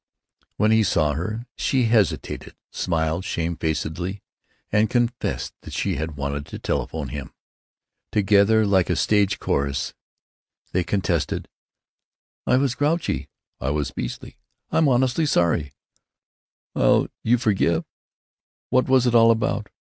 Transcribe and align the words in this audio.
When 0.57 0.71
he 0.71 0.81
saw 0.81 1.13
her, 1.13 1.45
she 1.55 1.83
hesitated, 1.83 2.55
smiled 2.71 3.23
shamefacedly, 3.23 4.23
and 4.71 4.89
confessed 4.89 5.53
that 5.61 5.73
she 5.73 5.97
had 5.97 6.17
wanted 6.17 6.47
to 6.47 6.57
telephone 6.57 7.09
to 7.09 7.13
him. 7.13 7.33
Together, 8.11 8.65
like 8.65 8.89
a 8.89 8.95
stage 8.95 9.37
chorus, 9.37 9.93
they 10.71 10.83
contested: 10.83 11.49
"I 12.47 12.57
was 12.57 12.73
grouchy——" 12.73 13.29
"I 13.59 13.69
was 13.69 13.91
beastly——" 13.91 14.39
"I'm 14.71 14.87
honestly 14.89 15.27
sorry——" 15.27 15.71
"'ll 16.75 17.07
you 17.21 17.37
forgive——" 17.37 17.85
"What 18.71 18.89
was 18.89 19.05
it 19.05 19.13
all 19.13 19.29
about?" 19.29 19.69